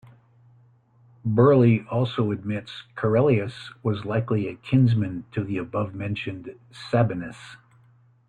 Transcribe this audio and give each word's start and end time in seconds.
Birley 1.23 1.85
also 1.91 2.31
admits 2.31 2.85
Caerellius 2.95 3.71
was 3.83 4.03
likely 4.03 4.47
a 4.47 4.55
kinsman 4.55 5.25
to 5.31 5.43
the 5.43 5.59
above-mentioned 5.59 6.55
Sabinus. 6.71 7.57